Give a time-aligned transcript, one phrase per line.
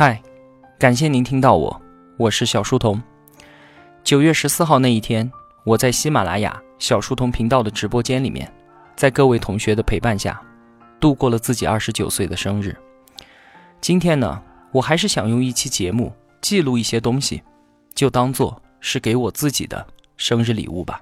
[0.00, 0.22] 嗨，
[0.78, 1.82] 感谢您听到我，
[2.18, 3.02] 我是小书童。
[4.04, 5.28] 九月十四号那一天，
[5.64, 8.48] 我在喜马拉雅小书童频道的直播间里面，
[8.94, 10.40] 在各位同学的陪伴下，
[11.00, 12.76] 度过了自己二十九岁的生日。
[13.80, 14.40] 今天呢，
[14.70, 17.42] 我还是想用一期节目记录一些东西，
[17.92, 19.84] 就当做是给我自己的
[20.16, 21.00] 生日礼物吧。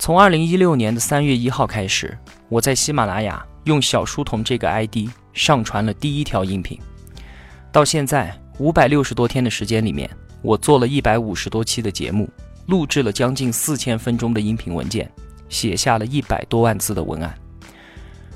[0.00, 2.18] 从二零一六年的三月一号开始，
[2.48, 6.76] 我在喜马拉雅用小书童这个 ID 上传了第一条音频。
[7.74, 10.08] 到现在五百六十多天的时间里面，
[10.42, 12.30] 我做了一百五十多期的节目，
[12.66, 15.10] 录制了将近四千分钟的音频文件，
[15.48, 17.34] 写下了一百多万字的文案。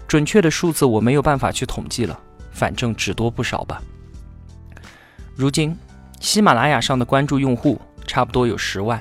[0.09, 2.19] 准确的数字我没有办法去统计了，
[2.51, 3.81] 反正只多不少吧。
[5.37, 5.79] 如今，
[6.19, 9.01] 喜马拉雅上的关注用户差不多有十万。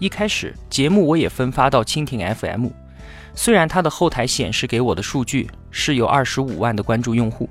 [0.00, 2.70] 一开始节目我也分发到蜻蜓 FM，
[3.36, 7.48] 虽然它的后台显示给我的数据是有二十五万的关注用户。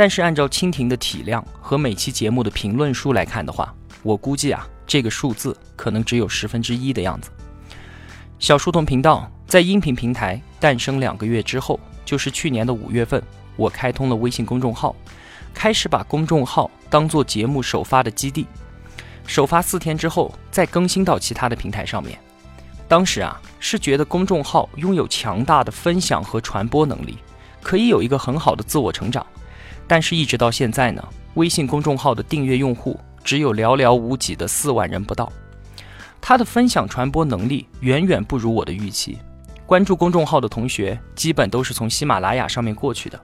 [0.00, 3.70] 但是按照蜻蜓的体量和每期节目的评论数来看的话，
[4.02, 7.28] 我估计啊，这个数字可能只有十分之一的样子。
[8.38, 13.22] 小书童频道在音频平台诞生两个月之后，就是去年的五月份，
[13.56, 14.96] 我开通了微信公众号，
[15.52, 18.46] 开始把公众号当做节目首发的基地，
[19.26, 22.18] 首发四天之后再更新到其他的平台上面。
[22.88, 27.18] 当时啊，是觉得公众号拥有强大的分享和传播能力，
[27.60, 29.26] 可以有一个很好的自我成长。
[29.90, 31.02] 但是，一直到现在呢，
[31.34, 35.32] 微信公众号的订阅用户只有寥寥无几的四万人不到，
[36.20, 39.18] 它的分享传播能力远远不如我的预期。
[39.66, 43.20] 关注公众号的同学基本都是从喜马拉雅上面过去的，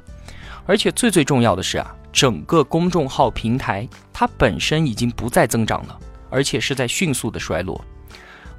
[0.67, 5.97] 而且最最重要的是啊，整个公众号平台它本身已经不再增长了，
[6.30, 7.80] 而且是在迅速的衰落。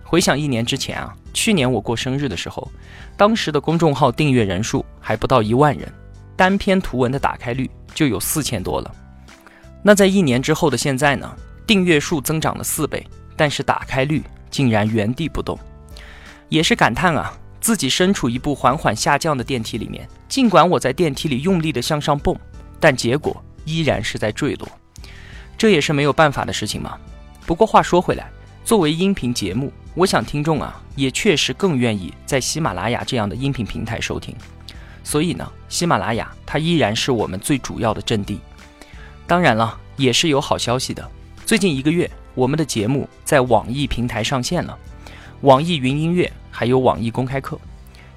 [0.02, 2.71] 回想一年之前啊，去年我过生日的时候，
[3.17, 5.92] 当时的公众号订阅人数还不到一万人，
[6.38, 7.69] 单篇图文的打开率。
[7.98, 8.95] 就有四千多了。
[9.81, 11.36] 那在一年之后的现在呢？
[11.66, 13.04] 订阅数增长了四倍，
[13.36, 15.58] 但是打开率竟然原地不动，
[16.48, 20.08] 也是感叹啊，自己身处一部缓缓下降的电梯里面。
[20.30, 22.38] 尽管我在电梯里用力的向上蹦，
[22.80, 24.70] 但结果依然是在坠落。
[25.58, 27.00] 这也是没有办法的事情嘛。
[27.48, 28.30] 不过话说回来，
[28.64, 34.36] 作为音频节目，我想听众啊，也确实更愿意在喜马拉雅这样的音频平台收听。
[35.08, 38.42] 所以呢，喜马拉雅它依然是我们最主要的阵地。
[39.26, 41.10] 当然了，也是有好消息的。
[41.45, 44.78] 最近一个月，我们的节目在网易平台上线了，
[45.44, 47.58] 网易云音乐还有网易公开课。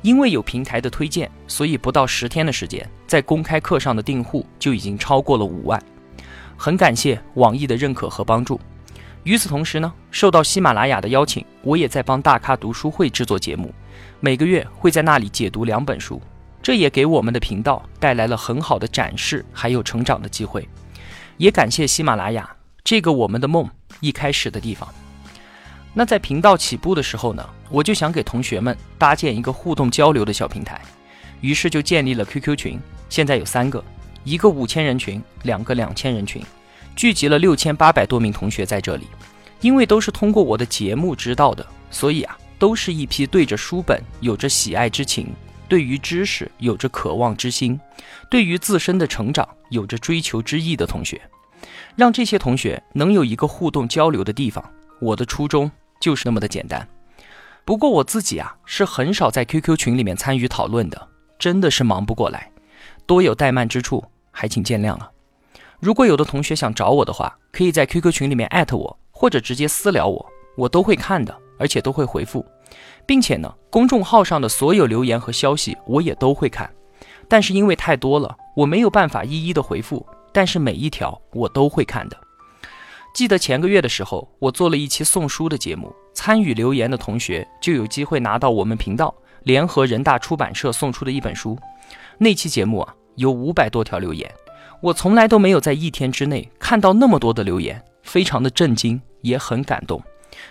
[0.02, 5.80] 因为有平台的推荐，所以不到十天的时间，在公开课上的订户就已经超过了五万。
[6.56, 8.60] 很感谢网易的认可和帮助。
[9.22, 13.72] 与此同时呢，受到喜马拉雅的邀请，我也在帮大咖读书会制作节目，
[14.18, 16.20] 每个月会在那里解读两本书。
[16.62, 20.68] 这也给我们的频道带来了很好的展示，还有成长的机会。
[21.36, 22.48] 也感谢喜马拉雅
[22.84, 23.68] 这个我们的梦
[24.00, 24.88] 一开始的地方。
[25.94, 30.80] 那在频道起步的时候呢，我就想给同学们搭建一个互动交流的小平台，
[31.40, 32.78] 于是就建立了 QQ 群。
[33.08, 33.82] 现在有三个，
[34.22, 36.42] 一个五千人群，两个两千人群，
[36.94, 39.06] 聚集了六千八百多名同学在这里。
[39.60, 45.26] 因为都是通过我的节目知道的，所以啊，都是一批对着书本有着喜爱之情。
[45.70, 47.78] 对于知识有着渴望之心，
[48.28, 51.22] 对于自身的成长有着追求之意的同学，
[51.94, 54.68] 让这些同学能有一个互动交流的地方，
[55.00, 55.70] 我的初衷
[56.00, 56.86] 就是那么的简单。
[57.64, 62.50] 不过我自己啊是很少在 QQ 群里面参与讨论的，真的是忙不过来，
[63.06, 65.08] 多有怠慢之处，还请见谅啊。
[65.78, 70.26] 如果有的同学想找我的话，可以在 QQ 群里面艾特我，或者直接私聊我，
[70.56, 72.44] 我都会看的，而且都会回复。
[73.06, 76.70] 并且呢，公众号上的所有留言和消息我也都会看，
[77.28, 80.06] 但是因为太多了，我没有办法一一的回复。
[80.32, 82.16] 但是每一条我都会看的。
[83.12, 91.58] 记得前个月的时候，我做了一期送书的节目，参与留言的同学就有机会拿到我们频道联合人大出版社送出的一本书。
[92.18, 94.32] 那期节目啊，有五百多条留言，
[94.80, 100.00] 我从来都没有在一天之内看到那么多的留言，非常的震惊，也很感动。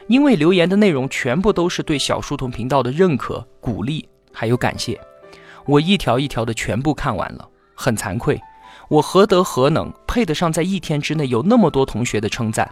[0.07, 4.99] 因为留言的内容全部都是对小书童频道的认可、鼓励，还有感谢，
[5.65, 8.39] 我一条一条的全部看完了，很惭愧，
[8.89, 12.69] 我何德何能配得上在一天之内有那么多同学的称赞？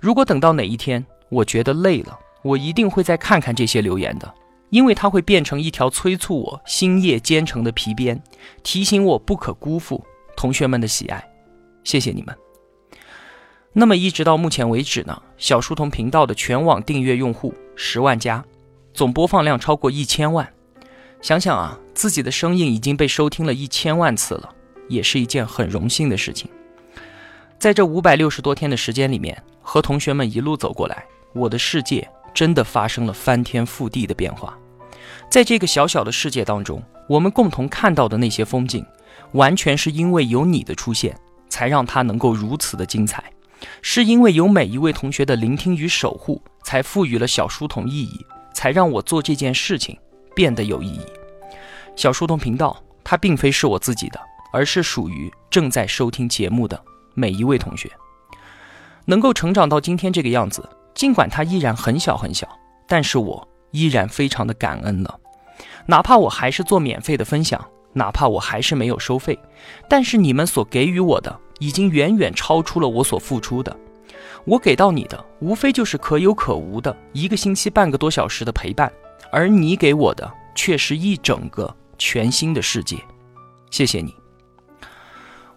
[0.00, 4.34] 如果等到哪一天我觉得累了，我一定会再看看这些留言的，
[4.70, 8.22] 因为它会变成一条催促我星夜兼程的皮鞭，
[8.62, 10.04] 提醒我不可辜负
[10.36, 11.24] 同学们的喜爱。
[11.82, 12.45] 谢谢你们。
[13.78, 18.42] 那么一直到目前为止呢，小书童频道的全网订阅用户十万加，
[18.94, 20.50] 总播放量超过一千万。
[21.20, 24.48] 想想啊，自己的声音已经被收听了一千万次了，
[24.88, 26.48] 也是一件很荣幸的事情。
[27.58, 34.56] 在这五百六十多天的时间里面，和同学们一路走过来，我的世界真的发生了翻天覆地的变化。
[35.30, 38.82] 在这个小小的世界当中，我们共同看到的那些风景，
[39.32, 41.14] 完全是因为有你的出现，
[41.50, 43.22] 才让它能够如此的精彩。
[43.82, 49.98] 是因为有每一位同学的聆听与守护，才赋予了小书童意义，才让我做这件事情
[50.34, 51.00] 变得有意义。
[51.94, 54.20] 小书童频道，它并非是我自己的，
[54.52, 56.80] 而是属于正在收听节目的
[57.14, 57.90] 每一位同学。
[59.06, 62.46] 能够成长到今天这个样子，尽管它依然很小很小，
[62.86, 65.18] 但是我依然非常的感恩了。
[65.86, 69.38] 哪怕我还是做免费的分享，哪怕我还是没有收费，
[69.88, 71.40] 但是你们所给予我的。
[71.58, 73.76] 已经远远超出了我所付出的。
[74.44, 78.92] 我给到你的，无非就是可有可无的一个星期半个多小时的陪伴，
[79.32, 82.96] 而你给我的却是一整个全新的世界。
[83.70, 84.14] 谢谢你。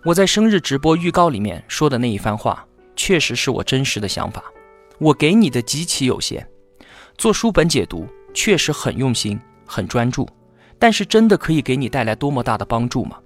[0.04, 2.66] 我在生日直播预告里面说的那一番话，
[2.96, 4.44] 确实是我真实的想法。
[4.98, 6.46] 我给你的极其有限，
[7.18, 10.28] 做书本解读确实很用心、很专注，
[10.80, 13.18] 但是真的可以给你带来多么大的帮助吗？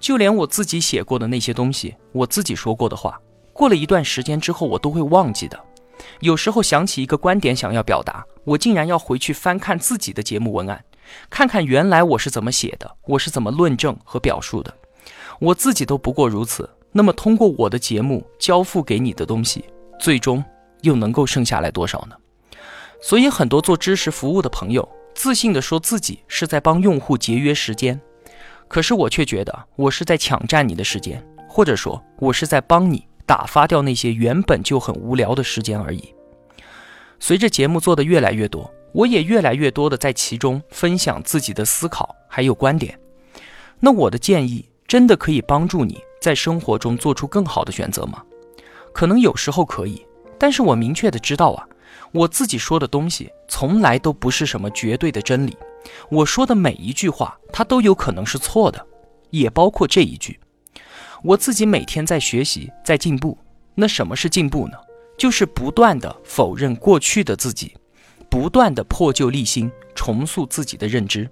[0.00, 3.20] 就连我自己写过的那些东西，我自己说过的话，
[3.52, 5.58] 过了一段时间之后，我都会忘记的。
[6.20, 10.84] 有时候想起一个观点想要表达，我竟然要回去翻看自己的节目文案，
[11.28, 14.72] 看看原来我是怎么写的，我是怎么论证和表述的。
[15.40, 19.64] 我自己都不过如此，那么通过我的节目交付给你的东西，
[19.98, 20.42] 最终
[20.82, 22.14] 又能够剩下来多少呢？
[23.00, 28.00] 所以很多做知识服务的朋友，自信的说自己是在帮用户节约时间。
[28.68, 36.14] 可是我却觉得，我是在抢占你的时间，或者说，我是在帮你打发掉那些原本就很无聊的时间而已。
[37.18, 42.98] 随着节目做的越来越多，我也越来越多的在其中分享自己的思考还有观点。
[43.80, 48.22] 那我的建议真的可以帮助你在生活中做出更好的选择吗？
[48.92, 50.06] 可能有时候可以，
[50.38, 51.66] 但是我明确的知道啊，
[52.12, 55.56] 我自己说的东西从来都不是什么绝对的真理。
[56.10, 58.86] 我说的每一句话，它都有可能是错的，
[59.30, 60.38] 也包括这一句。
[61.22, 63.36] 我自己每天在学习，在进步。
[63.74, 64.78] 那什么是进步呢？
[65.16, 67.74] 就是不断的否认过去的自己，
[68.28, 71.28] 不断的破旧立新，重塑自己的认知。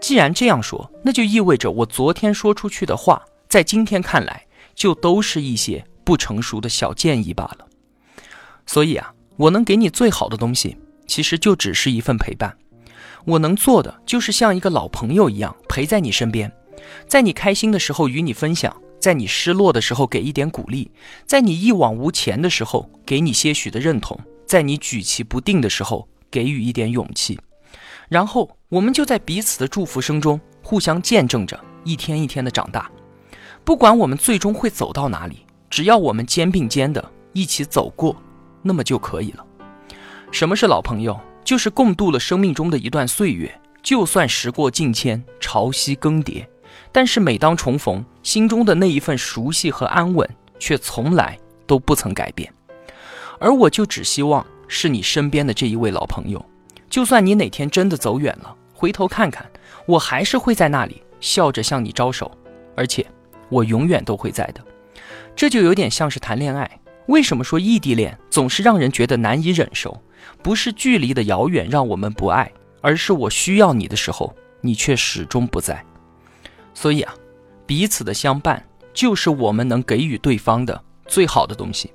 [0.00, 7.66] 既然这样说，那就意味着我昨天说出去的话，在今天看来，就都是一些不成熟的小建议罢了。
[8.66, 12.56] 所以啊，我能给你最好的东西，其实就只是一份陪伴。
[13.24, 16.52] 我能做的就是像一个老朋友一样陪在你身边，
[17.06, 20.90] 在你开心的时候与你分享，在你失落的时候给一点鼓励，
[21.26, 27.38] 在你一往无前的时候给你些许的认同，在你举棋不定的时候给予一点勇气，
[28.08, 32.90] 然后我们就在彼此的祝福声中互相见证着一天一天的长大。
[33.64, 38.16] 不管我们最终会走到哪里，只要我们肩并肩的一起走过，
[38.62, 39.46] 那么就可以了。
[40.32, 41.18] 什么是老朋友？
[41.44, 43.52] 就是共度了生命中的一段岁月，
[43.82, 46.46] 就算时过境迁，潮汐更迭，
[46.90, 50.28] 但是每当重逢，心中的那一份熟悉和安稳，
[50.58, 52.52] 却从来都不曾改变。
[53.38, 56.44] 而我就只希望是你身边的这一位老朋友，
[56.88, 59.44] 就算你哪天真的走远了，回头看看，
[59.86, 62.30] 我还是会在那里笑着向你招手，
[62.76, 63.04] 而且
[63.48, 64.64] 我永远都会在的。
[65.34, 66.70] 这就有点像是谈恋爱，
[67.06, 70.00] 为什么说异地恋总是让人觉得难以忍受？
[70.42, 72.50] 不是距离的遥远让我们不爱，
[72.80, 75.84] 而是我需要你的时候，你却始终不在。
[76.74, 77.14] 所以啊，
[77.66, 81.92] 彼此的相伴就是我们能给予对方的最好的东西。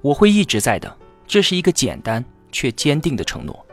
[0.00, 3.66] 我会一直在的，这是一个简单却坚定的承诺。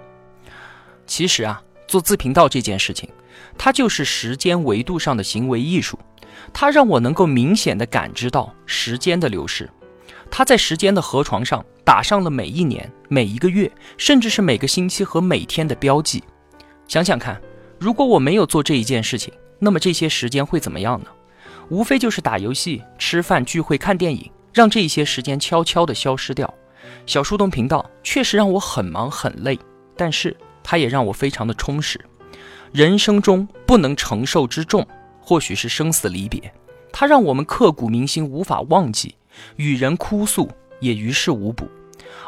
[1.05, 3.07] 其实啊，做自频道这件事情，
[3.57, 5.99] 它就是时间维度上的行为艺术，
[6.51, 9.69] 它让我能够明显的感知到时间的流逝。
[10.29, 16.23] 他在时间的河床上打上了每一年、每一个月，甚至是每个星期和每天的标记。
[16.87, 17.41] 想想看，
[17.79, 21.07] 如果我没有做这一件事情，那么这些时间会怎么样呢？
[21.69, 26.53] 无非就是打游戏、吃饭、聚会、看电影，让这些时间悄悄地消失掉。
[27.05, 29.57] 小树洞频道确实让我很忙很累，
[29.95, 31.99] 但是它也让我非常的充实。
[32.71, 34.85] 人生中不能承受之重，
[35.19, 36.53] 或许是生死离别，
[36.91, 39.15] 它让我们刻骨铭心，无法忘记。
[39.55, 40.49] 与人哭诉
[40.79, 41.67] 也于事无补，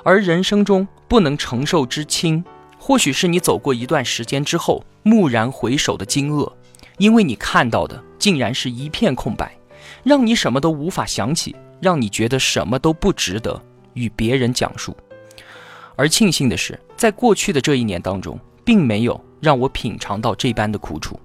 [0.04, 2.44] 而人生中不能承受之轻，
[2.78, 6.52] 或许是你走过一段时间之后蓦然回首的惊愕，
[6.98, 9.58] 因为你看到的竟然是一片空白，
[10.04, 13.62] 让你什么都无法想起，让你觉得什么都不值得
[13.94, 14.96] 与别人讲述。
[15.96, 21.20] 而庆幸的是，在过去的这一年当中，并没有让我品尝到这般的苦楚。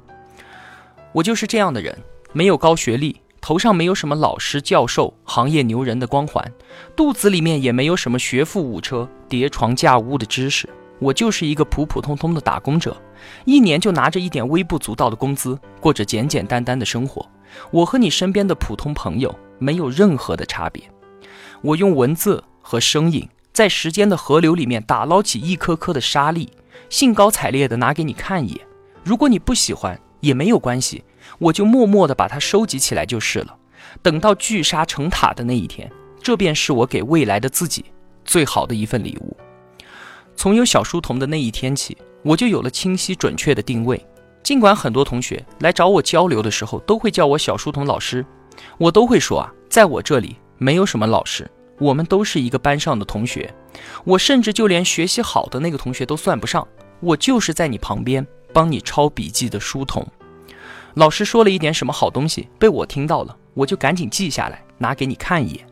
[1.12, 1.96] 我就是这样的人，
[2.32, 3.20] 没有高学历。
[3.42, 6.52] 头上没有什么老师、教授、行业牛人的光环，
[6.94, 10.68] 肚子里面也没有什么学富五车、叠床架屋的知识。
[11.00, 12.96] 我就是一个普普通通的打工者，
[13.44, 17.28] 一年就拿着一点微不足道的工资，过着简简单单的生活。
[17.72, 20.80] 我和你身边的普通朋友没有任何的差别。
[21.62, 26.48] 我用文字和声音，在时间的河流里面打捞起一颗颗的沙粒，
[26.88, 28.60] 兴高采烈地拿给你看一眼。
[29.02, 31.02] 如果你不喜欢也没有关系，
[31.38, 33.56] 我就默默地把它收集起来就是了。
[34.00, 35.90] 等到聚沙成塔的那一天，
[36.22, 37.84] 这便是我给未来的自己
[38.24, 39.36] 最好的一份礼物。
[40.34, 44.02] 从有小书童的那一天起，我就有了清晰准确的定位。
[44.42, 48.24] 尽管很多同学来找我交流的时候都会叫我小书童老师，
[48.78, 51.48] 我都会说啊，在我这里没有什么老师，
[51.78, 53.52] 我们都是一个班上的同学。
[54.04, 56.66] 我甚至就连学习好的那个同学都算不上，
[57.00, 60.04] 我就是在你旁边帮你抄笔记的书童。
[60.94, 65.66] 老师说了一点什么好东西，被我听到了，我就赶紧记下来，拿给你看一眼。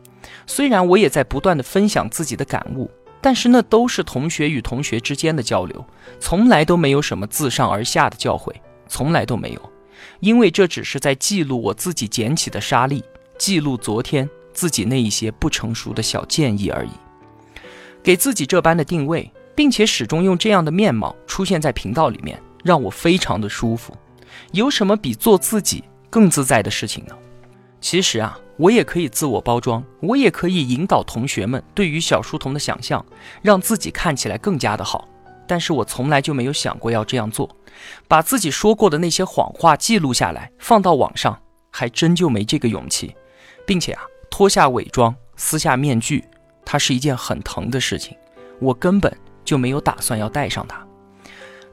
[0.45, 2.89] 虽然我也在不断的分享自己的感悟。
[3.23, 5.85] 但是那都是同学与同学之间的交流，
[6.19, 8.51] 从来都没有什么自上而下的教诲，
[8.87, 9.71] 从来都没有，
[10.21, 13.03] 因为这只是在记录我自己捡起的沙粒，
[13.37, 16.89] 记录昨天自己那一些不成熟的小建议而已。
[18.01, 23.95] 给自己这般的定位，并且始终用这样的面貌出现在频道里面，让我非常的舒服。
[24.51, 27.15] 有什么比做自己更自在的事情呢？
[27.79, 28.37] 其实啊。
[28.57, 33.03] 我也可以自我包装，我也可以引导同学们对于小书童的想象，
[33.41, 35.07] 让自己看起来更加的好。
[35.47, 37.49] 但是我从来就没有想过要这样做，
[38.07, 43.15] 把自己说过的那些谎话记录下来放到网上，还真就没这个勇气。
[43.65, 46.23] 并且啊，脱下伪装，撕下面具，
[46.63, 48.15] 它是一件很疼的事情，
[48.59, 49.11] 我根本
[49.43, 50.85] 就没有打算要戴上它。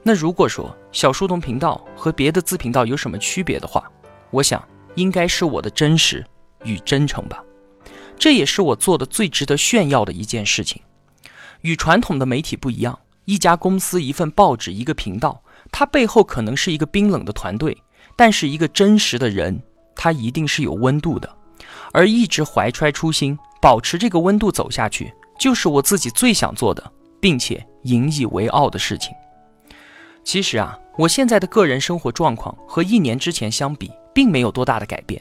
[0.03, 3.83] 那如果说小书童频道和别的自频道有什么区别的话，
[4.31, 4.63] 我想
[4.95, 6.25] 应该是我的真实。
[6.65, 7.41] 与真诚吧，
[8.17, 10.81] 这也是我做的最值得炫耀的一件事情。
[11.61, 15.41] 与传统的媒体不一样，一家公司、一份报纸、一个频道，
[15.71, 17.77] 它背后可能是一个冰冷的团队，
[18.17, 19.57] 但是一个真实的人，
[19.95, 21.33] 他一定是有温度的。
[21.93, 26.91] 而一直怀揣初心，保持这个温度走下去，就是我自己最想做的，
[27.21, 29.13] 并且引以为傲的事情。
[30.31, 35.19] 其实啊，我现在的个人生活状况和一年之前相比，并没有多大的改变。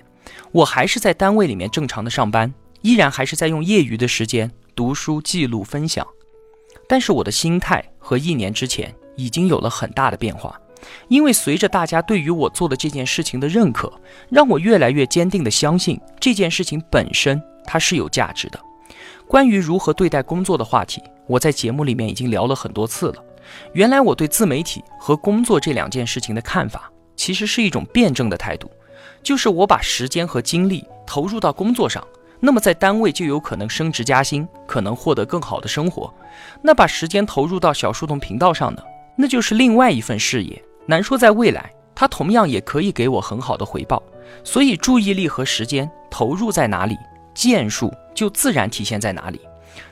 [0.52, 6.06] 我还是在单位里面正常的上班，依然还是在用业余的时间读书、记录、分享。
[6.86, 10.60] 但是我的心态和一年之前已经有了很大的变化，
[11.08, 13.90] 因为随着大家对于我做的这件事情的认可，
[14.28, 18.60] 让我越来越坚定的相信这件事情本身它是有价值的。
[19.26, 23.24] 关于如何对待工作的话题，我在节目里面已经聊了很多次了。
[23.72, 28.70] 原来我对自媒体和工作这两件事情的看法，其实是一种辩证的态度。
[29.22, 32.06] 就是我把时间和精力投入到工作上，
[32.40, 36.12] 那么在单位就有可能升职加薪，可能获得更好的生活。
[36.62, 38.82] 那把时间投入到小书童频道上呢，
[39.16, 40.62] 那就是另外一份事业。
[40.86, 44.02] 难说在未来，它同样也可以给我很好的回报。
[44.44, 46.96] 所以注意力和时间投入在哪里，
[47.34, 49.40] 建树就自然体现在哪里。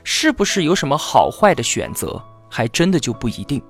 [0.03, 3.61] 是不是有什么好坏的选择，还真的就不一定。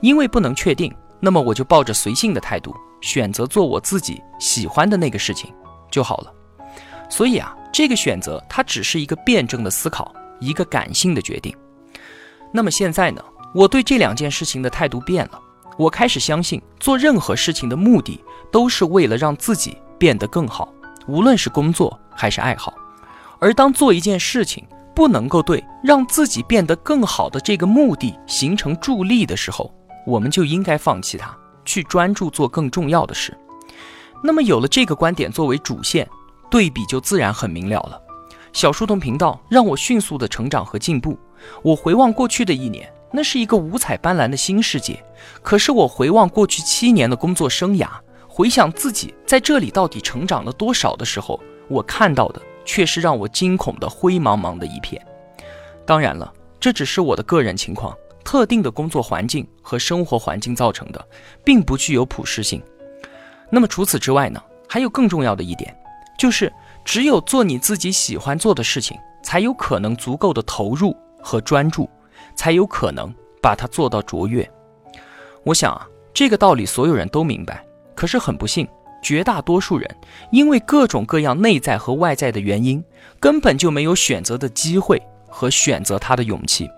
[0.00, 2.74] 因为不能确定，那么我就抱着随性的态度。
[3.00, 5.52] 选择做我自己喜欢的那个事情
[5.90, 6.32] 就好了。
[7.10, 11.54] 所以啊，这个选择它只是一个辩证的思考，一个感性的决定。
[12.50, 13.22] 那么现在呢，
[13.54, 15.38] 我对这两件事情的态度变了。
[15.76, 18.18] 我开始相信，做任何事情的目的
[18.50, 20.72] 都是为了让自己变得更好，
[21.06, 22.72] 无论是工作还是爱好。
[23.38, 29.72] 而当做一件事情不能够对让自己变得更好的这个目的形成助力的时候，
[30.06, 31.36] 我们就应该放弃它。
[31.66, 33.34] 去专注做更重要的事，
[34.22, 36.06] 那么有了这个观点作为主线，
[36.50, 37.98] 对比就自然很明了了。
[38.52, 41.18] 小书童频道让我迅速的成长和进步。
[41.62, 45.02] 我回望过去的一年，那是一个五彩斑斓的新世界。
[45.42, 47.88] 可是我回望过去七年的工作生涯，
[48.28, 55.00] 回想自己在这里到底成长了多少的时候，我看到的却是让我惊恐的灰茫茫的一片。
[55.86, 57.96] 当然了，这只是我的个人情况。
[58.24, 61.08] 特定的工作环境和生活环境造成的，
[61.44, 62.60] 并不具有普适性。
[63.50, 64.42] 那么除此之外呢？
[64.66, 65.76] 还有更重要的一点，
[66.18, 66.50] 就是
[66.86, 71.88] 只有做你自己喜欢做的事情，才有可能足够的投入和专注，
[72.34, 74.50] 才有可能把它做到卓越。
[75.44, 77.62] 我想啊，这个道理所有人都明白。
[77.94, 78.66] 可是很不幸，
[79.04, 79.88] 绝大多数人
[80.32, 82.82] 因为各种各样内在和外在的原因，
[83.20, 86.68] 根本就没有选择的机会和选择他的勇气。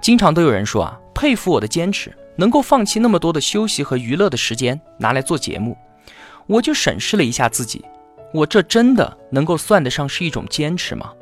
[0.00, 5.76] 经常都有人说啊，佩服我的坚持，能够放弃那么多的休息和娱乐的时间拿来做节目。
[6.46, 7.84] 我就审视了一下自己，
[8.32, 11.12] 我这真的能够算得上是一种坚持吗？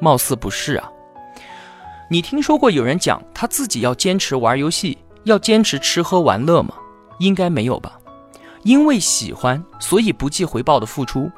[0.00, 0.90] 貌似不是啊。
[2.10, 6.74] 你听说过有人讲他自己要坚持玩游戏，要坚持吃喝玩乐吗？
[7.18, 7.98] 应该没有吧。
[8.64, 11.30] 因为喜欢，所以不计回报的付出；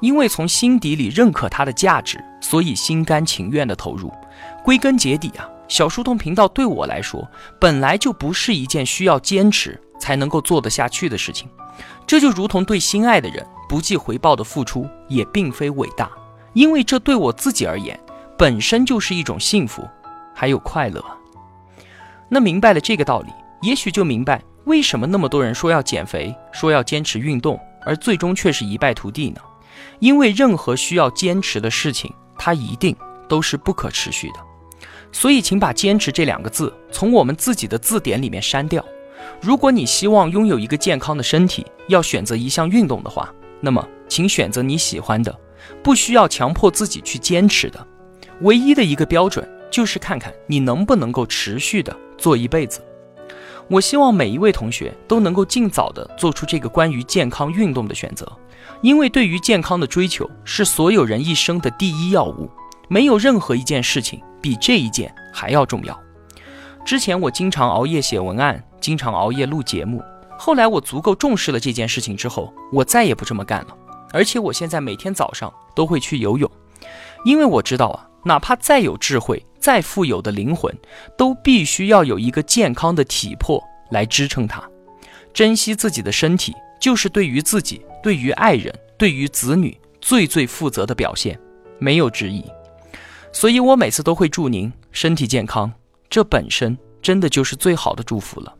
[0.00, 4.12] 因为从心底里认可它的价值，所以心甘情愿的投入。
[4.62, 7.26] 归根结底啊，小书童频道对我来说，
[7.58, 11.48] 本来就不是一件需要坚持才能够做得下去的事情。
[12.06, 16.10] 这就如同对心爱的人不计回报的付出，也并非伟大，
[16.52, 17.98] 因为这对我自己而言，
[18.38, 19.82] 本身就是一种幸福。
[20.36, 21.00] 还有快乐。
[22.28, 23.30] 那明白了这个道理，
[23.62, 29.40] 也许就明白为什么那么多人说要减肥，说要坚持运动，而最终却是一败涂地呢？
[29.98, 32.96] 因为任何需要坚持的事情，它一定
[33.28, 34.34] 都是不可持续的。
[35.12, 38.84] 所以，请把“坚持”这两个字从我们自己的字典里面删掉。
[39.40, 45.38] 如果你希望拥有一个健康的身体，要选择一项运动的话，那么请选择你喜欢的，
[45.82, 47.86] 不需要强迫自己去坚持的。
[48.40, 49.48] 唯一的一个标准。
[49.74, 52.80] 就是看看你能不能够持续的做一辈子。
[53.68, 58.30] 我希望每一位同学都能够尽早的做出这个关于健康运动的选择，
[58.82, 62.50] 因为对于健康的追求是所有人一生的第一要务，
[62.88, 65.98] 没有任何一件事情比这一件还要重要。
[66.84, 70.02] 之前我经常熬夜写文案，经常熬夜录节目，
[70.38, 73.68] 后来我足够重视了这件事情之后，我再也不这么干了。
[74.12, 76.50] 而且我现在每天早上都会去游泳，
[77.24, 78.06] 因为我知道啊。
[78.24, 80.74] 哪怕再有智慧、再富有的灵魂，
[81.16, 84.62] 都必须要有一个健康的体魄来支撑它。
[85.32, 91.38] 珍惜自己的身体，就是对于自己、对于爱人、对于子女最最负责的表现，
[91.78, 92.44] 没有之一。
[93.32, 95.72] 所以我每次都会祝您身体健康，
[96.08, 98.54] 这本身真的就是最好的祝福了。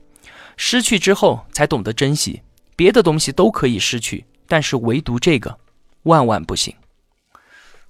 [0.57, 2.43] 失去之后才懂得珍惜，
[2.77, 5.59] 别的东西都可以失去，但是唯独这个，
[6.03, 6.75] 万万不行。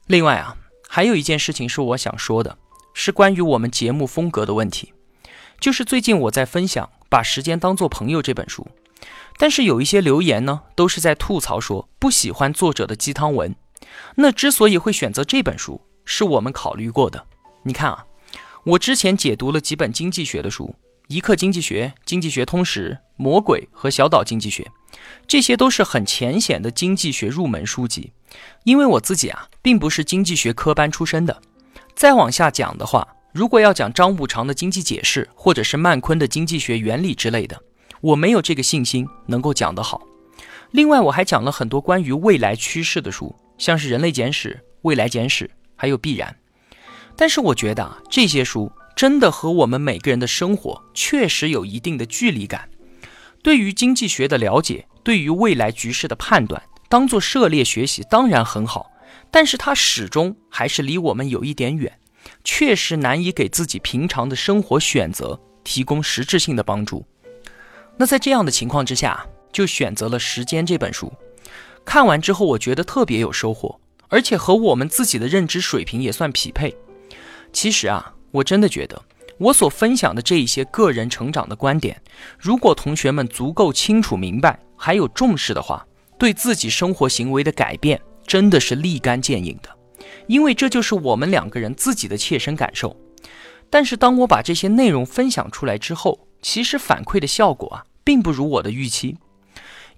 [0.07, 0.57] 另外啊。
[0.95, 2.57] 还有一件事情是我想说的，
[2.93, 4.93] 是关于我们节目风格的问题。
[5.59, 8.69] 就是最近我在分享《把时间当作朋友》这本书，
[9.37, 13.57] 但是有一些留言呢，都是在吐槽说不喜欢作者的鸡汤文。
[14.15, 17.26] 那之所以会选择这本书，是我们考虑过的。
[17.65, 18.07] 你看啊，
[18.63, 20.67] 我之前解读了几本经济学的书，
[21.09, 24.63] 《一刻经济学》《经济学通识》《魔鬼》和《小岛经济学》，
[25.26, 28.13] 这些都是很浅显的经济学入门书籍。
[28.64, 31.42] 因为我自己啊，并不是经济学科班出身的。
[31.94, 37.60] 再往下讲的话，如果要讲张五常的经济解释，或者是曼昆的经济学原理之类的，
[38.00, 40.02] 我没有这个信心能够讲得好。
[40.73, 44.50] 另外，我还讲了很多关于未来趋势的书，像是《人类简史》
[44.82, 45.44] 《未来简史》，
[45.76, 46.36] 还有《必然》。
[47.16, 52.68] 但是我觉得啊，这些书真的和我们每个人的生活确实有一定的距离感。
[53.40, 56.60] 对于经济学的了解，对于未来局势的判断。
[56.95, 58.89] 当做涉猎学习当然很好，
[59.28, 61.99] 但是它始终还是离我们有一点远，
[62.45, 67.04] 确实难以给自己平常的生活选择提供实质性的帮助。
[67.97, 71.13] 那在这样的情况之下，就选择了《时间》这本书。
[71.85, 76.73] 看完之后，我觉得特别有收获，而且和我们自己的认知水平也算匹配。
[77.52, 79.02] 其实啊，我真的觉得
[79.39, 82.00] 我所分享的这一些个人成长的观点，
[82.39, 85.85] 如果同学们足够清楚明白，还有重视的话。
[86.19, 89.69] 对自己生活行为的改变真的是立竿见影的，
[90.27, 92.97] 因为这就是我们两个人自己的切身感受。
[93.69, 99.17] 但是当我把这些内容分享出来之后，其实反馈的效果啊，并不如我的预期。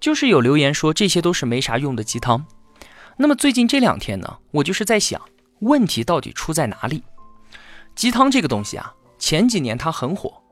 [0.00, 2.46] 就是有留言说这些都是没啥用的鸡汤。
[3.16, 5.20] 那么最近这两天呢，我就是在想，
[5.60, 7.02] 问题到底出在哪里？
[7.94, 10.42] 鸡汤这个东西啊，前几年它很火，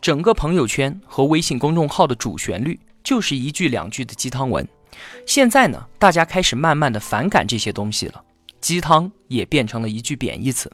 [0.00, 4.66] 整个朋友圈和微信公众号的主旋律就是一句两句的鸡汤文。
[5.26, 8.22] 现在呢，大家开始慢慢的反感这些东西了，
[8.60, 10.70] 鸡汤也变成了一句贬义词，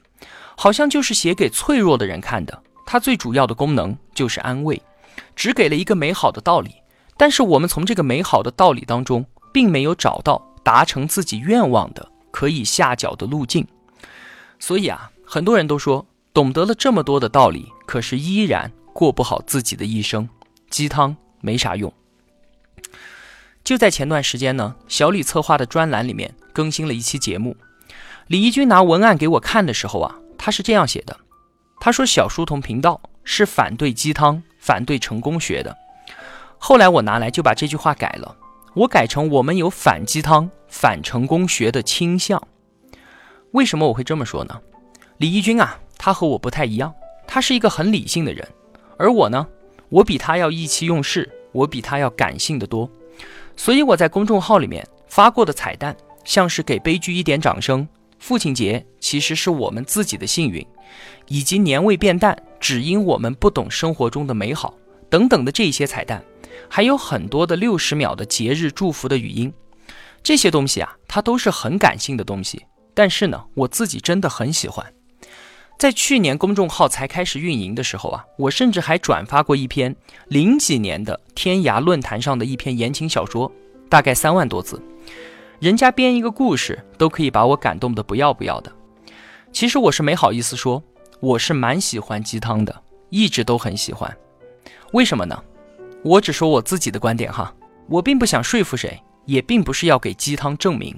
[0.56, 2.62] 好像就是写给脆弱的人看的。
[2.86, 4.80] 它最主要的功能就是安慰，
[5.36, 6.74] 只给了一个美好的道理，
[7.16, 13.66] 但是我们从这个美好的道理当中，并没有找到达成自己愿望的可以下脚的路径。
[14.58, 16.04] 所以啊，很多人都说，
[16.34, 20.28] 懂得了这么多的道理，可是依然过不好自己的一生，
[20.68, 21.92] 鸡汤没啥用。
[23.62, 27.56] 就在前段时间呢，小李策划的专栏里面更新了一期节目。
[28.26, 31.16] 李义军拿文案给我看的时候啊，他是这样写的：
[31.80, 35.76] 他说小书童频道是反对鸡汤、反对成功学的。
[36.58, 38.36] 后来我拿来就把这句话改了，
[38.74, 42.42] 我改成我们有反鸡汤、反成功学的倾向。
[43.52, 44.60] 为什么我会这么说呢？
[45.18, 46.94] 李义军啊，他和我不太一样，
[47.26, 48.46] 他是一个很理性的人，
[48.96, 49.46] 而我呢，
[49.88, 52.90] 我比他要意气用事，我比他要感性的多。
[53.62, 55.94] 所以我在公众号里面发过的彩蛋，
[56.24, 57.86] 像是给悲剧一点掌声，
[58.18, 60.66] 父亲节其实是我们自己的幸运，
[61.28, 64.74] 以及年味变淡，只因我们不懂生活中的美好
[65.10, 66.24] 等等的这些彩蛋，
[66.70, 69.52] 还有很多的六十秒的节日祝福的语音，
[70.22, 72.64] 这些东西啊，它都是很感性的东西。
[72.94, 74.90] 但是呢，我自己真的很喜欢。
[75.80, 79.96] 在去年公众号才开始运营的时候啊，我甚至还转发过一篇
[80.28, 83.50] 零几年的天涯论坛上的一篇言情小说，
[83.88, 84.78] 大概三万多字。
[85.58, 88.70] 人家编一个故事都可以把我感动的不要不要的。
[89.52, 90.82] 其实我是没好意思说，
[91.18, 94.14] 我是蛮喜欢鸡汤的，一直都很喜欢。
[94.92, 95.42] 为什么呢？
[96.04, 97.54] 我只说我自己的观点哈，
[97.88, 100.94] 我并不想说服谁，也并不是要给鸡汤证明。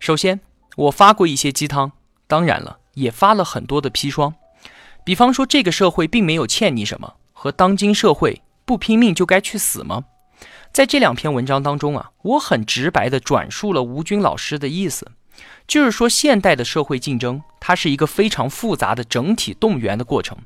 [0.00, 0.40] 首先，
[0.74, 1.92] 我发过一些鸡汤，
[2.26, 4.34] 当然了，也发了很多的砒霜。
[5.04, 10.04] 比方说，这个社会并没有欠你什么，和当今社会不拼命就该去死吗？
[10.72, 15.12] 在这两篇文章当中啊，我很直白地转述了吴军老师的意思，
[15.68, 20.36] 就是说现代的社会竞争，它是一个非常复杂的整体动员的过程，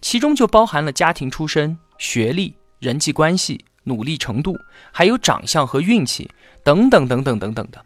[0.00, 4.56] 其中就包含了家庭出身、学历、人际关系、努力程度，
[4.92, 6.30] 还有长相和运气
[6.62, 7.84] 等等等等等等的。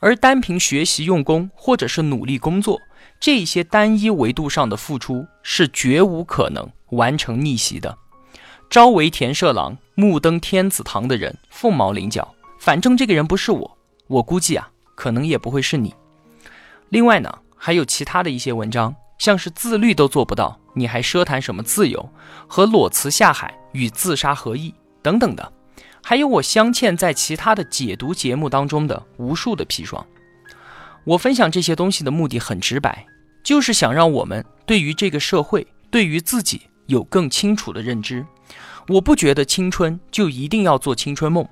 [0.00, 2.78] 而单凭学习用功或者是努力工作，
[3.22, 7.96] 这些单一维度上的付出是绝无可能完成逆袭的。
[8.68, 12.34] 朝为田舍郎，暮登天子堂的人凤毛麟角。
[12.58, 15.94] 反正这个人不是我，我估计啊，可能也不会是你。
[16.88, 22.10] 另外呢，还有其他的一些文章，像是自律都做不到，你还奢谈什么自由？
[22.48, 24.74] 和裸辞下海与自杀何异？
[25.00, 25.52] 等等的。
[26.02, 30.04] 还有我镶嵌在其他的解读节目当中的无数的砒霜。
[31.04, 33.06] 我分享这些东西的目的很直白，
[33.42, 38.24] 就是想让我们对于这个社会，对于自己有更清楚的认知。
[38.88, 41.46] 我不觉得青春就一定要做青春梦，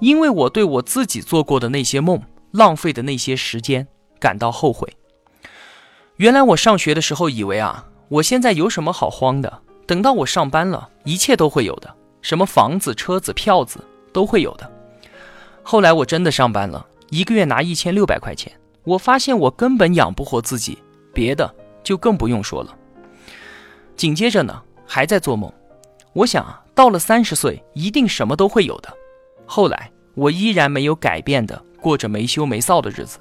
[0.00, 3.86] 因为我对我自己做过的那些梦，浪费的那些时间
[4.20, 4.88] 感到后悔。
[6.16, 9.60] 原来我上学的时候以为啊，我现在有什么好慌的？
[9.86, 14.70] 等到我上班了，一切都会有的，什么房子、车子、票子都会有的。
[15.62, 18.52] 后来我真的上班了，一个月拿一千六百块钱，
[18.84, 20.78] 我发现我根本养不活自己，
[21.16, 21.50] 别的
[21.82, 22.76] 就更不用说了。
[23.96, 25.50] 紧接着呢，还在做梦。
[26.12, 28.92] 我想啊，到了三十岁，一定什么都会有的。
[29.46, 33.18] 后来，我依然没有改变的过着没羞没臊的日子。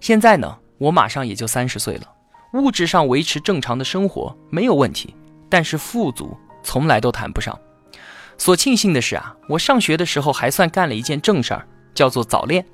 [0.00, 2.12] 现在呢，我马上也就三十岁了，
[2.54, 5.14] 物质上维持正常的生活没有问题，
[5.48, 7.56] 但是富足从来都谈不上。
[8.36, 12.64] 所庆幸的是啊，我上学的时候还算干了一件正事儿，叫做早恋。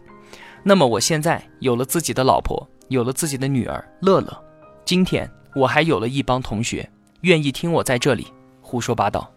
[0.62, 4.44] 那么我现在有了自己的老婆，有了自己的女儿乐乐。
[4.84, 6.88] 今天我还有了一帮同学
[7.20, 8.26] 愿意听我在这里
[8.60, 9.30] 胡说八道。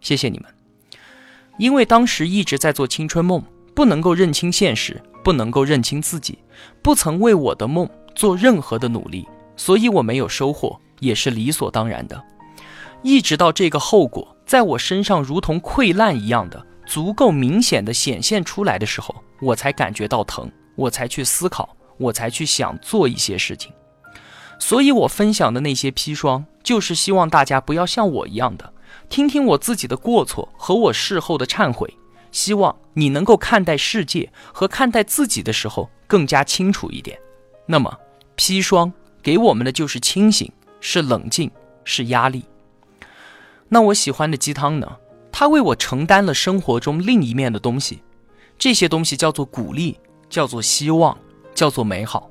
[0.00, 0.46] 谢谢你们，
[1.58, 3.42] 因为当时一直在做青春梦，
[3.74, 6.38] 不能够认清现实，不能够认清自己，
[6.82, 12.22] 不曾为我的梦做任何的努力，所以我没有收获，也是理所当然的。
[13.02, 23.72] 一直到这个后果在我身上如同溃烂一样的足够明显的显现出来的时候，我才感觉到疼，我才去思考，我才去想做一些事情。
[24.58, 28.72] 所以我分享的那些砒霜，就是希望大家不要像我一样的。
[29.08, 31.92] 听听我自己的过错和我事后的忏悔，
[32.30, 37.18] 希望你能够看待世界和看待自己的时候更加清楚一点。
[37.66, 37.98] 那么，
[38.36, 41.50] 砒霜给我们的就是清醒，是冷静，
[41.84, 42.44] 是压力。
[43.68, 44.96] 那我喜欢的鸡汤呢？
[45.32, 48.02] 它为我承担了生活中另一面的东西，
[48.56, 49.98] 这些东西叫做鼓励，
[50.30, 51.18] 叫做希望，
[51.54, 52.30] 叫做美好。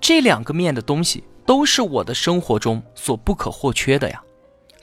[0.00, 4.22] 这两个面的东西都是我的生活中所不可或缺的呀。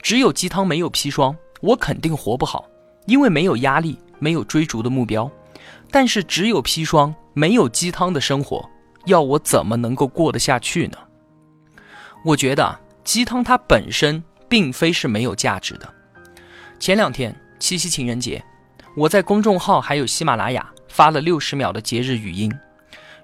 [0.01, 2.65] 只有鸡汤没有砒霜，我肯定活不好，
[3.05, 5.29] 因为没有压力，没有追逐的目标。
[5.89, 8.69] 但是只有砒霜没有鸡汤的生活，
[9.05, 10.97] 要我怎么能够过得下去呢？
[12.25, 15.87] 我觉得鸡汤它本身并非是没有价值的。
[16.79, 18.43] 前两天七夕情人节，
[18.97, 22.51] 我在公众号还有喜马拉雅发了六十秒的节日语音，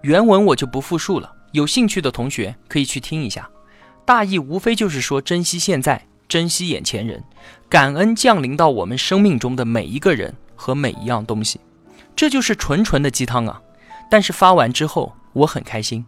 [0.02, 3.50] 原文我就不复述了，有兴趣的同学可以去听一下。
[4.06, 6.06] 大意无非就是说珍惜现在。
[6.28, 7.24] 珍惜眼前人，
[7.68, 11.60] 感恩降临到我们生命中的每一个人和每一样东西，
[12.16, 13.60] 这就是纯纯的鸡汤啊！
[14.12, 16.06] 但是发完之后，我很开心。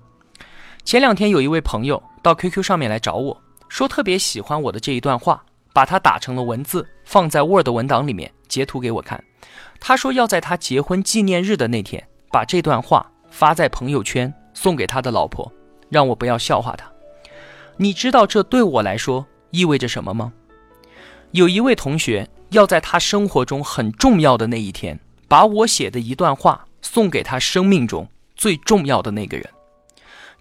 [0.86, 9.24] 前两天有一位朋友到 QQ 上面来找我说，特别喜欢我的这一段话，把它打成了文字，放在 Word 文档里面，截图给我看。
[9.80, 15.52] 他说要在他结婚纪念日的那天，把这段话发在朋友圈，送给他的老婆，
[15.89, 16.88] 让我不要笑话他。
[17.78, 19.26] 你知道这对我来说？
[19.50, 20.32] 意味着什么吗？
[21.32, 29.50] 有一位同学要在他生活中很重要的那一天，把我写的一段话送给他生命中最重要的那个人。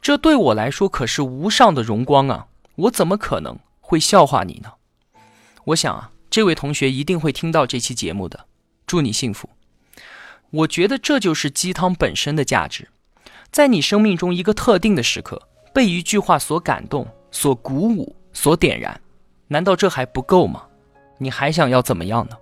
[0.03, 2.47] 这对我来说可是无上的荣光啊！
[2.77, 4.73] 我怎么可能会笑话你呢？
[5.65, 8.47] 我想啊，这位同学一定会听到这期节目的。
[8.87, 9.49] 祝你幸福。
[10.51, 12.89] 我觉得这就是鸡汤本身的价值，
[13.51, 15.41] 在你生命中一个特定的时刻，
[15.73, 19.01] 被一句话所感动、所鼓舞、所点燃，
[19.49, 20.65] 难道这还不够吗？
[21.19, 22.37] 你还想要怎么样呢？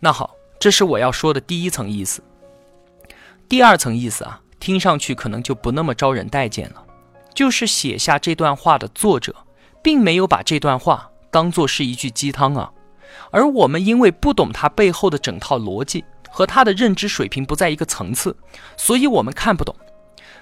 [0.00, 2.22] 那好，这是我要说的第一层意思。
[3.48, 4.40] 第二层意思啊。
[4.58, 6.82] 听上去可能就不那么招人待见了，
[7.32, 9.32] 就是写下这段话的作者，
[9.80, 12.72] 并没有把这段话当做是一句鸡汤啊，
[13.30, 16.04] 而我们因为不懂他背后的整套逻辑，
[16.36, 18.36] 和他的认知水平不在一个层次，
[18.76, 19.74] 所以我们看不懂。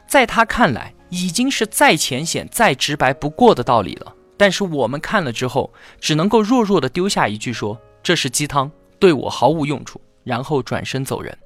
[0.08, 11.38] 在他看来，已经是再浅显、再直白不过的道理了，但是我们看了之后，只能够弱弱的丢下一句说：“这是鸡汤，对我毫无用处。”然后转身走人。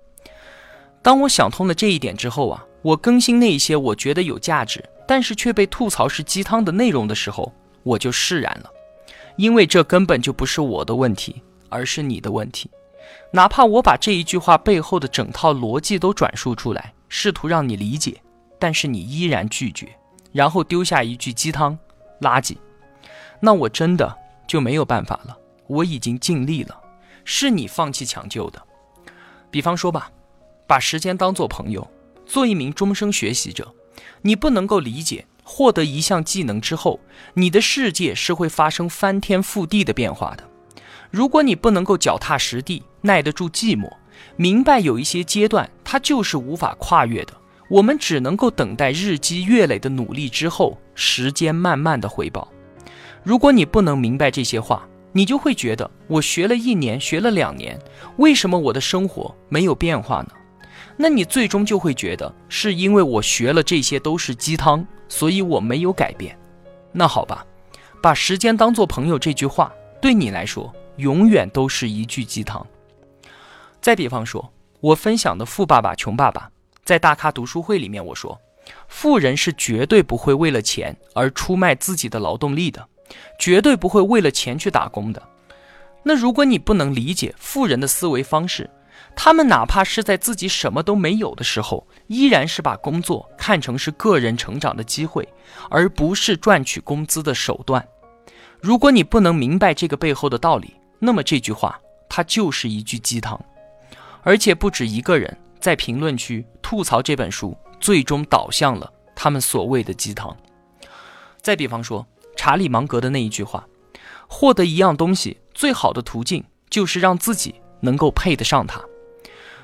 [1.02, 8.70] 当我想通了这一点之后啊，我更新那些我觉得有价值，但是却被吐槽是鸡汤的内容的时候，我就释然了，
[9.37, 12.70] 因为这根本就不是我的问题，而是你的问题。
[13.31, 18.21] 哪怕我把这一句话背后的整套逻辑都转述出来，试图让你理解，
[18.59, 19.88] 但是你依然拒绝，
[20.33, 21.79] 然后丢下一句鸡汤
[22.21, 22.57] 垃圾，
[23.41, 25.37] 那我真的就没有办法了。
[25.67, 26.81] 我已经尽力了，
[27.25, 28.62] 是你放弃抢救的。
[29.51, 30.11] 比方说吧。
[30.69, 31.91] 把时间当做朋友，
[32.27, 33.75] 做一名终生学习者。
[34.21, 37.01] 你不能够理解，获得一项技能之后，
[37.33, 40.45] 你的世界是会发生翻天覆地的变化的。
[41.11, 43.90] 如果你不能够脚踏实地，耐得住寂寞，
[44.37, 47.33] 明白有一些阶段它就是无法跨越的，
[47.71, 52.47] 我们只能够等待日积月累的努力之后，时间慢慢的回报。
[53.23, 57.79] 如果你不能明白这些话，你就会觉得我学了一年，学了两年，
[58.16, 60.29] 为什么我的生活没有变化呢？
[60.97, 66.38] 那你最终就会觉得是因为我学了这些都是鸡汤，所以我没有改变。
[66.92, 67.44] 那好吧，
[68.03, 72.64] 把时间当做朋友这句话对你来说永远都是一句鸡汤。
[73.80, 76.42] 再比方说，我分享的《富爸爸穷爸爸》
[76.84, 78.38] 在大咖读书会里面，我说，
[78.87, 82.87] 富人是绝对不会为了钱而出卖自己的劳动力的，
[83.38, 85.22] 绝对不会为了钱去打工的。
[86.02, 88.68] 那如果你不能理解富人的思维方式，
[89.14, 95.26] 他们哪怕是在自己什么都没有的时候，依然是把工作看成是个人成长的机会，
[95.70, 97.87] 而不是赚取工资的手段。
[98.61, 103.40] 如果你不能明白这个背后的道理，那么这句话它就是一句鸡汤。
[104.22, 110.37] 而且不止一个人在评论区吐槽这本书，最终导向了他们所谓的鸡汤。
[111.40, 112.06] 再比方说，
[112.37, 113.66] 查理芒格的那一句话
[114.28, 118.82] ：“获得一样东西最好的途径，就是让自己能够配得上它。”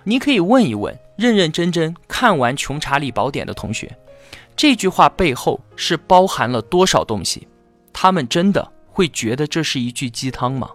[0.04, 3.96] 你可以问一问认认真真看完《穷查理宝典》的同学，
[4.56, 7.48] 这句话背后是包含了多少东西？
[7.92, 10.70] 他们真的会觉得这是一句鸡汤吗？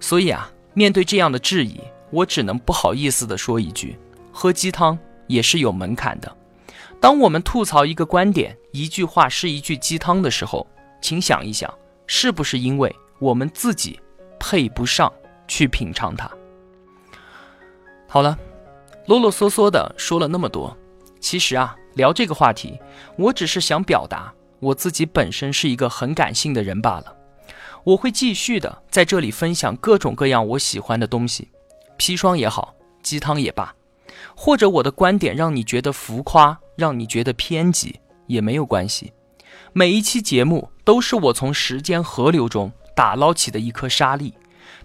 [0.00, 1.78] 所以啊，面对这样的质疑，
[2.10, 3.98] 我只能不好意思地说一句：
[4.32, 6.36] 喝鸡汤也是有门槛的。
[6.98, 10.66] 当我们吐槽一个观点、一句话是一句鸡汤的时候，
[11.00, 11.72] 请想一想，
[12.06, 14.00] 是不是因为我们自己
[14.38, 15.10] 配不上
[15.46, 16.30] 去品尝它？
[18.08, 18.36] 好了，
[19.06, 20.76] 啰啰嗦嗦的说了那么多，
[21.20, 22.78] 其实啊，聊这个话题，
[23.16, 27.16] 我只是想表达我自己本身是一个很感性的人罢了。
[27.84, 31.48] 我会继续的在这里分享各种各样我喜欢的东西，
[31.98, 33.74] 砒霜也好，鸡汤也罢，
[34.34, 39.12] 或者我的观点让你觉得浮夸，让你觉得偏激也没有关系。
[39.72, 44.34] 每一期节目都是我从时间河流中打捞起的一颗沙粒，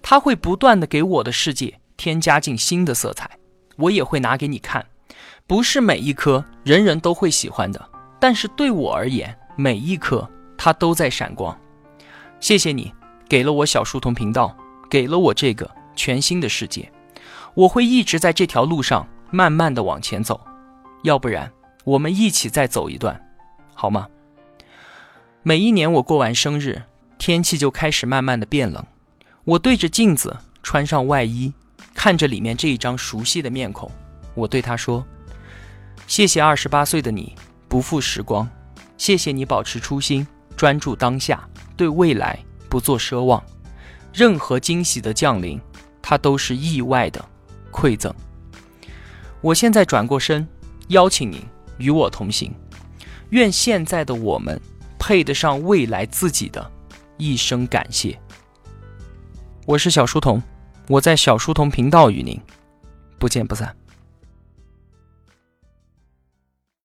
[0.01, 1.79] 它会不断的给我的世界。
[1.97, 3.29] 添加进新的色彩，
[3.77, 4.85] 我也会拿给你看。
[5.47, 11.57] 不是每一颗人人都会喜欢的，但是对我而言，每一颗它都在闪光。
[12.45, 12.93] 谢谢你
[13.27, 14.55] 给了我小书童频道，
[14.87, 16.91] 给了我这个全新的世界。
[17.55, 20.39] 我会一直在这条路上慢慢的往前走，
[21.01, 21.51] 要不然
[21.83, 23.19] 我们一起再走一段，
[23.73, 24.07] 好吗？
[25.41, 26.83] 每一年我过完生日，
[27.17, 28.85] 天气就开始慢慢的变冷，
[29.43, 31.51] 我对着镜子穿上外衣。
[31.95, 33.89] 看着里面这一张熟悉的面孔，
[34.35, 35.03] 我对他说
[36.05, 37.35] ：“谢谢二十八岁的你
[37.67, 38.47] 不负时光，
[38.99, 41.43] 谢谢你保持初心，专注当下，
[41.75, 42.37] 对未来
[42.69, 43.43] 不做奢望。
[44.13, 45.59] 任何惊喜的降临，
[46.01, 47.23] 它都是意外的
[47.71, 48.13] 馈赠。
[49.41, 50.47] 我现在转过身，
[50.87, 51.41] 邀请您
[51.77, 52.53] 与我同行。
[53.29, 54.59] 愿现在的我们
[54.97, 56.71] 配得上未来自己的
[57.17, 58.17] 一声感谢。”
[59.67, 60.41] 我是小书童。
[60.87, 62.39] 我在小书童频道与您
[63.17, 63.75] 不见不散。